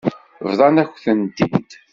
[0.47, 1.69] Bḍant-akent-t-id.